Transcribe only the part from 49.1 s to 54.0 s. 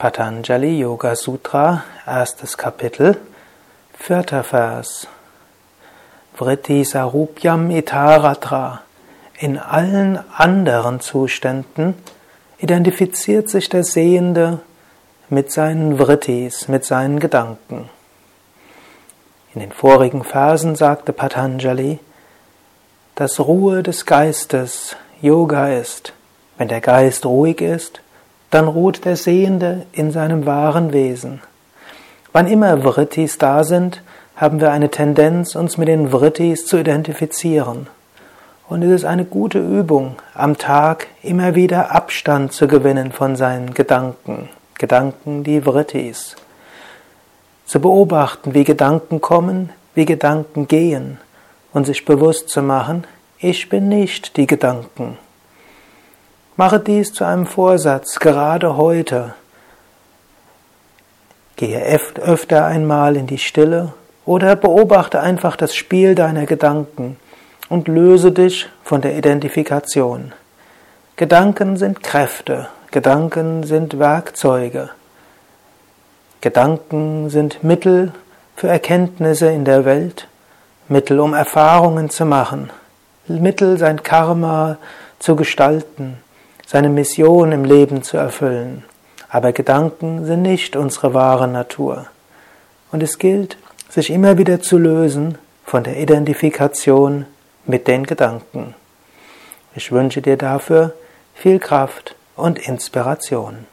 kommen, wie Gedanken gehen und sich bewusst zu machen, ich bin